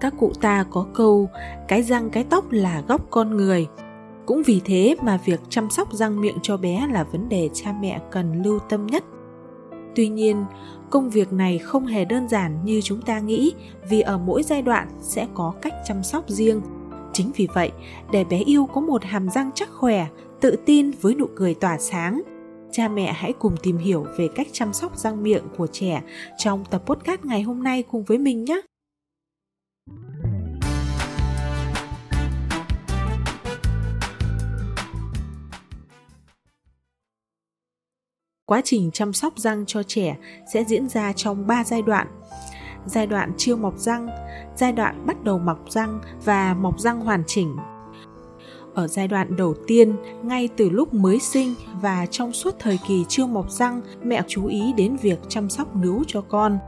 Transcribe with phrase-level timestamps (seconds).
[0.00, 1.28] Các cụ ta có câu
[1.68, 3.66] cái răng cái tóc là góc con người.
[4.26, 7.74] Cũng vì thế mà việc chăm sóc răng miệng cho bé là vấn đề cha
[7.80, 9.04] mẹ cần lưu tâm nhất.
[9.94, 10.44] Tuy nhiên,
[10.90, 13.52] công việc này không hề đơn giản như chúng ta nghĩ
[13.88, 16.60] vì ở mỗi giai đoạn sẽ có cách chăm sóc riêng.
[17.12, 17.72] Chính vì vậy,
[18.12, 20.06] để bé yêu có một hàm răng chắc khỏe,
[20.40, 22.22] tự tin với nụ cười tỏa sáng,
[22.72, 26.02] cha mẹ hãy cùng tìm hiểu về cách chăm sóc răng miệng của trẻ
[26.38, 28.60] trong tập podcast ngày hôm nay cùng với mình nhé.
[38.46, 40.16] Quá trình chăm sóc răng cho trẻ
[40.52, 42.06] sẽ diễn ra trong 3 giai đoạn.
[42.86, 44.08] Giai đoạn chưa mọc răng,
[44.56, 47.56] giai đoạn bắt đầu mọc răng và mọc răng hoàn chỉnh.
[48.74, 53.04] Ở giai đoạn đầu tiên, ngay từ lúc mới sinh và trong suốt thời kỳ
[53.08, 56.58] chưa mọc răng, mẹ chú ý đến việc chăm sóc nướu cho con.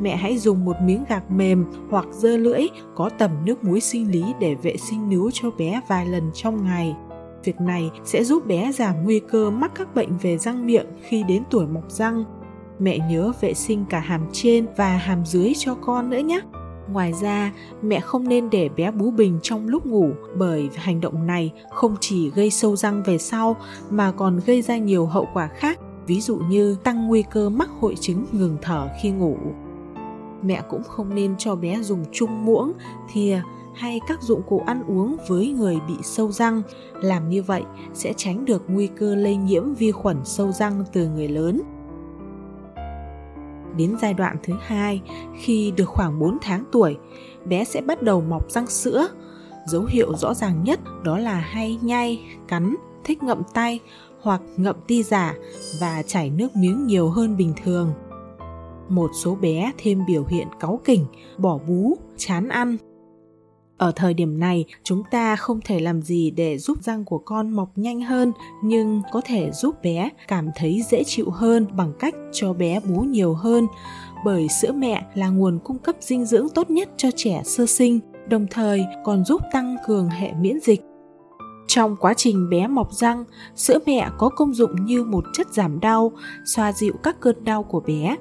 [0.00, 4.10] Mẹ hãy dùng một miếng gạc mềm hoặc dơ lưỡi có tẩm nước muối sinh
[4.10, 6.96] lý để vệ sinh nướu cho bé vài lần trong ngày
[7.44, 11.22] Việc này sẽ giúp bé giảm nguy cơ mắc các bệnh về răng miệng khi
[11.22, 12.24] đến tuổi mọc răng.
[12.78, 16.40] Mẹ nhớ vệ sinh cả hàm trên và hàm dưới cho con nữa nhé.
[16.92, 17.52] Ngoài ra,
[17.82, 21.96] mẹ không nên để bé bú bình trong lúc ngủ bởi hành động này không
[22.00, 23.56] chỉ gây sâu răng về sau
[23.90, 27.68] mà còn gây ra nhiều hậu quả khác, ví dụ như tăng nguy cơ mắc
[27.80, 29.36] hội chứng ngừng thở khi ngủ.
[30.42, 32.72] Mẹ cũng không nên cho bé dùng chung muỗng,
[33.12, 33.42] thìa
[33.74, 36.62] hay các dụng cụ ăn uống với người bị sâu răng.
[36.94, 37.62] Làm như vậy
[37.94, 41.60] sẽ tránh được nguy cơ lây nhiễm vi khuẩn sâu răng từ người lớn.
[43.76, 45.02] Đến giai đoạn thứ hai,
[45.38, 46.96] khi được khoảng 4 tháng tuổi,
[47.44, 49.08] bé sẽ bắt đầu mọc răng sữa.
[49.66, 53.80] Dấu hiệu rõ ràng nhất đó là hay nhai, cắn, thích ngậm tay
[54.20, 55.34] hoặc ngậm ti giả
[55.80, 57.92] và chảy nước miếng nhiều hơn bình thường.
[58.88, 61.06] Một số bé thêm biểu hiện cáu kỉnh,
[61.38, 62.76] bỏ bú, chán ăn,
[63.80, 67.50] ở thời điểm này, chúng ta không thể làm gì để giúp răng của con
[67.50, 68.32] mọc nhanh hơn,
[68.62, 73.00] nhưng có thể giúp bé cảm thấy dễ chịu hơn bằng cách cho bé bú
[73.00, 73.66] nhiều hơn.
[74.24, 78.00] Bởi sữa mẹ là nguồn cung cấp dinh dưỡng tốt nhất cho trẻ sơ sinh,
[78.28, 80.80] đồng thời còn giúp tăng cường hệ miễn dịch.
[81.66, 83.24] Trong quá trình bé mọc răng,
[83.56, 86.12] sữa mẹ có công dụng như một chất giảm đau,
[86.44, 88.16] xoa dịu các cơn đau của bé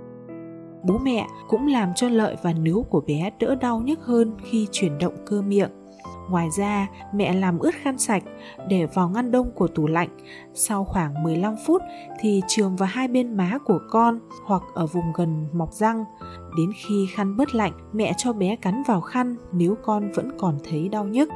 [0.84, 4.68] bố mẹ cũng làm cho lợi và nướu của bé đỡ đau nhức hơn khi
[4.72, 5.70] chuyển động cơ miệng.
[6.30, 8.24] Ngoài ra, mẹ làm ướt khăn sạch
[8.68, 10.10] để vào ngăn đông của tủ lạnh.
[10.54, 11.82] Sau khoảng 15 phút
[12.20, 16.06] thì trường vào hai bên má của con hoặc ở vùng gần mọc răng.
[16.58, 20.58] Đến khi khăn bớt lạnh, mẹ cho bé cắn vào khăn nếu con vẫn còn
[20.70, 21.30] thấy đau nhức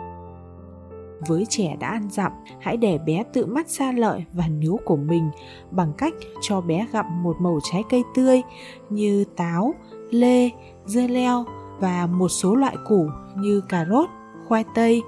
[1.28, 4.96] với trẻ đã ăn dặm, hãy để bé tự mắt xa lợi và níu của
[4.96, 5.30] mình
[5.72, 8.42] bằng cách cho bé gặm một mẩu trái cây tươi
[8.90, 9.74] như táo,
[10.12, 10.50] lê,
[10.86, 11.46] dưa leo
[11.80, 14.10] và một số loại củ như cà rốt,
[14.48, 15.02] khoai tây.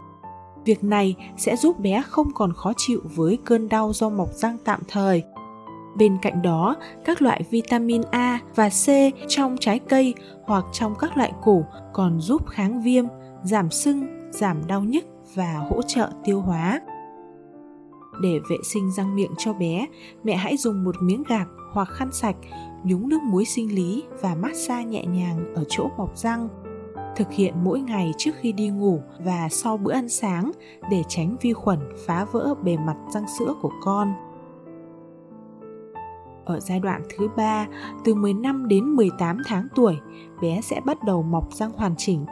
[0.65, 4.57] Việc này sẽ giúp bé không còn khó chịu với cơn đau do mọc răng
[4.65, 5.23] tạm thời.
[5.97, 6.75] Bên cạnh đó,
[7.05, 8.87] các loại vitamin a và c
[9.27, 10.13] trong trái cây
[10.45, 13.05] hoặc trong các loại củ còn giúp kháng viêm,
[13.43, 16.81] giảm sưng, giảm đau nhức và hỗ trợ tiêu hóa.
[18.21, 19.87] Để vệ sinh răng miệng cho bé,
[20.23, 22.35] mẹ hãy dùng một miếng gạc hoặc khăn sạch,
[22.83, 26.47] nhúng nước muối sinh lý và massage nhẹ nhàng ở chỗ mọc răng.
[27.15, 30.51] Thực hiện mỗi ngày trước khi đi ngủ và sau bữa ăn sáng
[30.91, 34.13] để tránh vi khuẩn phá vỡ bề mặt răng sữa của con.
[36.45, 37.67] Ở giai đoạn thứ 3,
[38.03, 39.97] từ 15 đến 18 tháng tuổi,
[40.41, 42.25] bé sẽ bắt đầu mọc răng hoàn chỉnh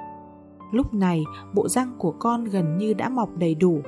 [0.73, 1.23] Lúc này,
[1.53, 3.81] bộ răng của con gần như đã mọc đầy đủ.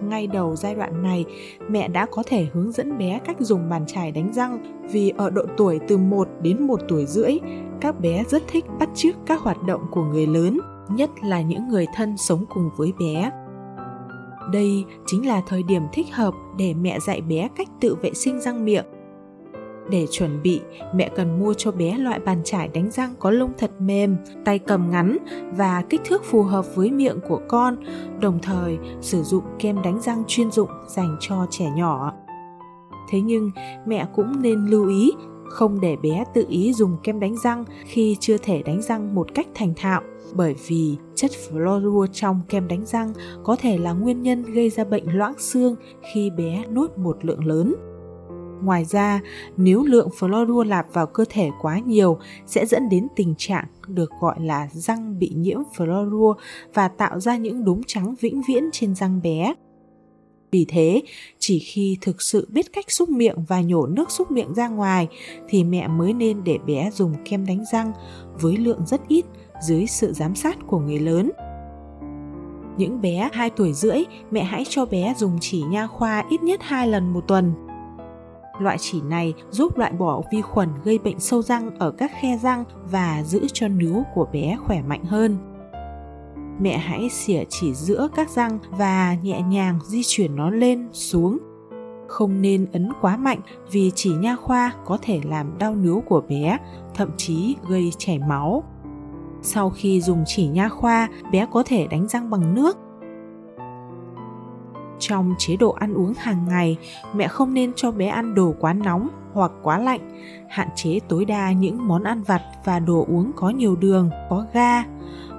[0.00, 1.24] Ngay đầu giai đoạn này,
[1.68, 5.30] mẹ đã có thể hướng dẫn bé cách dùng bàn chải đánh răng vì ở
[5.30, 7.38] độ tuổi từ 1 đến 1 tuổi rưỡi,
[7.80, 10.58] các bé rất thích bắt chước các hoạt động của người lớn,
[10.90, 13.30] nhất là những người thân sống cùng với bé.
[14.52, 18.40] Đây chính là thời điểm thích hợp để mẹ dạy bé cách tự vệ sinh
[18.40, 18.84] răng miệng
[19.90, 20.60] để chuẩn bị,
[20.94, 24.58] mẹ cần mua cho bé loại bàn chải đánh răng có lông thật mềm, tay
[24.58, 25.16] cầm ngắn
[25.56, 27.76] và kích thước phù hợp với miệng của con,
[28.20, 32.12] đồng thời sử dụng kem đánh răng chuyên dụng dành cho trẻ nhỏ.
[33.10, 33.50] Thế nhưng
[33.86, 35.12] mẹ cũng nên lưu ý
[35.50, 39.34] không để bé tự ý dùng kem đánh răng khi chưa thể đánh răng một
[39.34, 40.02] cách thành thạo
[40.34, 43.12] bởi vì chất fluorua trong kem đánh răng
[43.44, 45.76] có thể là nguyên nhân gây ra bệnh loãng xương
[46.12, 47.74] khi bé nuốt một lượng lớn.
[48.62, 49.20] Ngoài ra,
[49.56, 54.10] nếu lượng fluorua lạp vào cơ thể quá nhiều sẽ dẫn đến tình trạng được
[54.20, 56.34] gọi là răng bị nhiễm fluorua
[56.74, 59.54] và tạo ra những đốm trắng vĩnh viễn trên răng bé.
[60.50, 61.02] Vì thế,
[61.38, 65.08] chỉ khi thực sự biết cách xúc miệng và nhổ nước xúc miệng ra ngoài
[65.48, 67.92] thì mẹ mới nên để bé dùng kem đánh răng
[68.40, 69.24] với lượng rất ít
[69.62, 71.30] dưới sự giám sát của người lớn.
[72.76, 76.60] Những bé 2 tuổi rưỡi, mẹ hãy cho bé dùng chỉ nha khoa ít nhất
[76.62, 77.69] 2 lần một tuần.
[78.60, 82.38] Loại chỉ này giúp loại bỏ vi khuẩn gây bệnh sâu răng ở các khe
[82.42, 85.36] răng và giữ cho nướu của bé khỏe mạnh hơn.
[86.60, 91.38] Mẹ hãy xỉa chỉ giữa các răng và nhẹ nhàng di chuyển nó lên, xuống.
[92.08, 93.40] Không nên ấn quá mạnh
[93.70, 96.58] vì chỉ nha khoa có thể làm đau nướu của bé,
[96.94, 98.64] thậm chí gây chảy máu.
[99.42, 102.78] Sau khi dùng chỉ nha khoa, bé có thể đánh răng bằng nước.
[105.10, 106.76] Trong chế độ ăn uống hàng ngày,
[107.14, 110.00] mẹ không nên cho bé ăn đồ quá nóng hoặc quá lạnh,
[110.48, 114.46] hạn chế tối đa những món ăn vặt và đồ uống có nhiều đường, có
[114.52, 114.84] ga,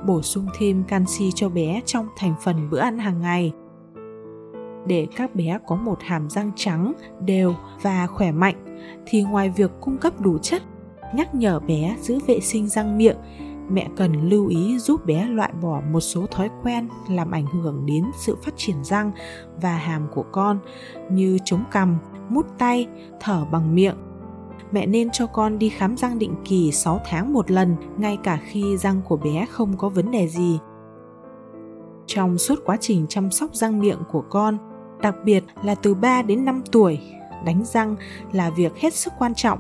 [0.06, 3.52] bổ sung thêm canxi cho bé trong thành phần bữa ăn hàng ngày.
[4.88, 6.94] Để các bé có một hàm răng trắng,
[7.26, 10.62] đều và khỏe mạnh thì ngoài việc cung cấp đủ chất,
[11.16, 13.18] nhắc nhở bé giữ vệ sinh răng miệng
[13.70, 17.86] mẹ cần lưu ý giúp bé loại bỏ một số thói quen làm ảnh hưởng
[17.86, 19.12] đến sự phát triển răng
[19.62, 20.60] và hàm của con
[21.12, 21.98] như chống cằm,
[22.30, 22.88] mút tay,
[23.20, 23.96] thở bằng miệng.
[24.72, 28.40] Mẹ nên cho con đi khám răng định kỳ 6 tháng một lần, ngay cả
[28.44, 30.60] khi răng của bé không có vấn đề gì.
[32.06, 34.58] Trong suốt quá trình chăm sóc răng miệng của con,
[35.02, 37.00] đặc biệt là từ 3 đến 5 tuổi,
[37.46, 37.96] đánh răng
[38.32, 39.60] là việc hết sức quan trọng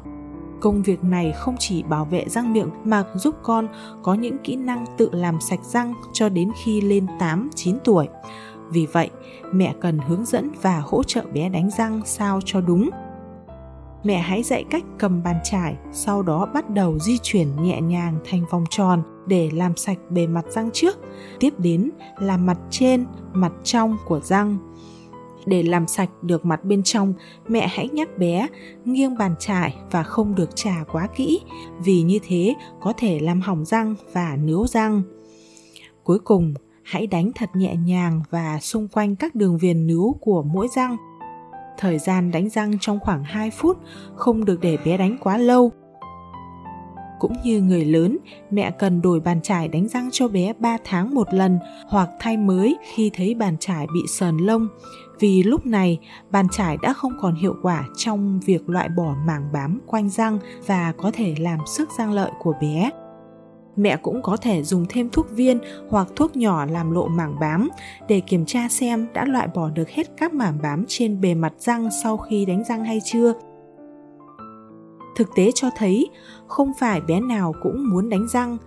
[0.61, 3.67] Công việc này không chỉ bảo vệ răng miệng mà giúp con
[4.03, 8.07] có những kỹ năng tự làm sạch răng cho đến khi lên 8, 9 tuổi.
[8.69, 9.09] Vì vậy,
[9.51, 12.89] mẹ cần hướng dẫn và hỗ trợ bé đánh răng sao cho đúng.
[14.03, 18.19] Mẹ hãy dạy cách cầm bàn chải, sau đó bắt đầu di chuyển nhẹ nhàng
[18.29, 20.97] thành vòng tròn để làm sạch bề mặt răng trước.
[21.39, 24.57] Tiếp đến là mặt trên, mặt trong của răng
[25.45, 27.13] để làm sạch được mặt bên trong,
[27.47, 28.47] mẹ hãy nhắc bé
[28.85, 31.41] nghiêng bàn chải và không được trà quá kỹ,
[31.83, 35.01] vì như thế có thể làm hỏng răng và nướu răng.
[36.03, 36.53] Cuối cùng,
[36.83, 40.97] hãy đánh thật nhẹ nhàng và xung quanh các đường viền nướu của mỗi răng.
[41.77, 43.77] Thời gian đánh răng trong khoảng 2 phút,
[44.15, 45.71] không được để bé đánh quá lâu
[47.21, 48.17] cũng như người lớn,
[48.51, 52.37] mẹ cần đổi bàn chải đánh răng cho bé 3 tháng một lần hoặc thay
[52.37, 54.67] mới khi thấy bàn chải bị sờn lông
[55.21, 55.99] vì lúc này,
[56.31, 60.39] bàn chải đã không còn hiệu quả trong việc loại bỏ mảng bám quanh răng
[60.67, 62.89] và có thể làm sức răng lợi của bé.
[63.75, 65.59] Mẹ cũng có thể dùng thêm thuốc viên
[65.89, 67.69] hoặc thuốc nhỏ làm lộ mảng bám
[68.07, 71.53] để kiểm tra xem đã loại bỏ được hết các mảng bám trên bề mặt
[71.57, 73.33] răng sau khi đánh răng hay chưa.
[75.15, 76.09] Thực tế cho thấy,
[76.47, 78.57] không phải bé nào cũng muốn đánh răng.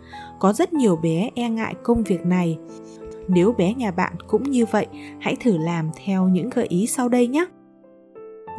[0.40, 2.58] Có rất nhiều bé e ngại công việc này
[3.28, 4.86] nếu bé nhà bạn cũng như vậy,
[5.20, 7.46] hãy thử làm theo những gợi ý sau đây nhé.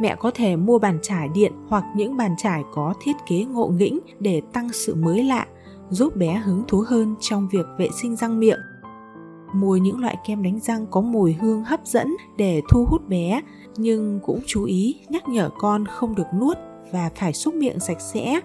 [0.00, 3.68] Mẹ có thể mua bàn chải điện hoặc những bàn chải có thiết kế ngộ
[3.68, 5.46] nghĩnh để tăng sự mới lạ,
[5.90, 8.60] giúp bé hứng thú hơn trong việc vệ sinh răng miệng.
[9.54, 13.40] Mua những loại kem đánh răng có mùi hương hấp dẫn để thu hút bé,
[13.76, 16.56] nhưng cũng chú ý nhắc nhở con không được nuốt
[16.92, 18.40] và phải xúc miệng sạch sẽ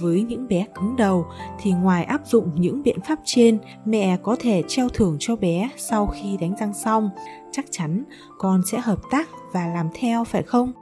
[0.00, 1.26] với những bé cứng đầu
[1.60, 5.70] thì ngoài áp dụng những biện pháp trên, mẹ có thể treo thưởng cho bé
[5.76, 7.10] sau khi đánh răng xong.
[7.52, 8.04] Chắc chắn
[8.38, 10.72] con sẽ hợp tác và làm theo, phải không?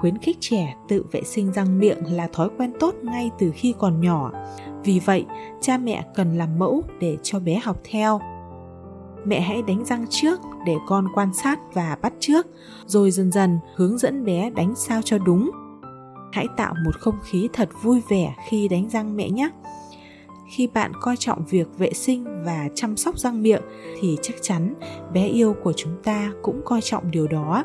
[0.00, 3.74] Khuyến khích trẻ tự vệ sinh răng miệng là thói quen tốt ngay từ khi
[3.78, 4.32] còn nhỏ.
[4.84, 5.24] Vì vậy,
[5.60, 8.20] cha mẹ cần làm mẫu để cho bé học theo.
[9.24, 12.46] Mẹ hãy đánh răng trước để con quan sát và bắt trước,
[12.86, 15.50] rồi dần dần hướng dẫn bé đánh sao cho đúng
[16.34, 19.50] hãy tạo một không khí thật vui vẻ khi đánh răng mẹ nhé.
[20.48, 23.62] Khi bạn coi trọng việc vệ sinh và chăm sóc răng miệng,
[24.00, 24.74] thì chắc chắn
[25.12, 27.64] bé yêu của chúng ta cũng coi trọng điều đó.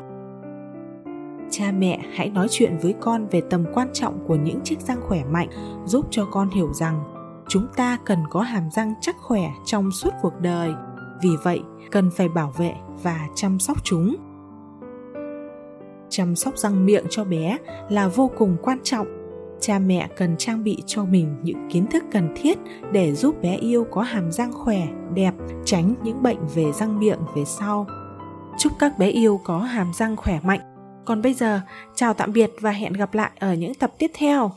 [1.50, 5.00] Cha mẹ, hãy nói chuyện với con về tầm quan trọng của những chiếc răng
[5.08, 5.48] khỏe mạnh,
[5.86, 7.02] giúp cho con hiểu rằng
[7.48, 10.72] chúng ta cần có hàm răng chắc khỏe trong suốt cuộc đời.
[11.22, 11.60] Vì vậy,
[11.90, 14.16] cần phải bảo vệ và chăm sóc chúng
[16.10, 19.06] chăm sóc răng miệng cho bé là vô cùng quan trọng.
[19.60, 22.58] Cha mẹ cần trang bị cho mình những kiến thức cần thiết
[22.92, 27.18] để giúp bé yêu có hàm răng khỏe, đẹp, tránh những bệnh về răng miệng
[27.36, 27.86] về sau.
[28.58, 30.60] Chúc các bé yêu có hàm răng khỏe mạnh.
[31.04, 31.60] Còn bây giờ,
[31.94, 34.50] chào tạm biệt và hẹn gặp lại ở những tập tiếp theo.